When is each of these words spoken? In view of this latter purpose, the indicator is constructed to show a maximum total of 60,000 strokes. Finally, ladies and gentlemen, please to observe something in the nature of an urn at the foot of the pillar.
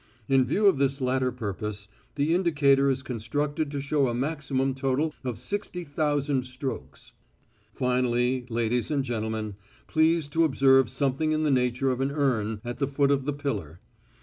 In 0.27 0.45
view 0.45 0.65
of 0.65 0.79
this 0.79 0.99
latter 0.99 1.31
purpose, 1.31 1.87
the 2.15 2.33
indicator 2.33 2.89
is 2.89 3.03
constructed 3.03 3.69
to 3.69 3.79
show 3.81 4.07
a 4.07 4.15
maximum 4.15 4.73
total 4.73 5.13
of 5.23 5.37
60,000 5.37 6.43
strokes. 6.43 7.11
Finally, 7.71 8.47
ladies 8.49 8.89
and 8.89 9.03
gentlemen, 9.03 9.57
please 9.85 10.27
to 10.29 10.43
observe 10.43 10.89
something 10.89 11.33
in 11.33 11.43
the 11.43 11.51
nature 11.51 11.91
of 11.91 12.01
an 12.01 12.09
urn 12.09 12.61
at 12.65 12.79
the 12.79 12.87
foot 12.87 13.11
of 13.11 13.25
the 13.25 13.33
pillar. 13.33 13.79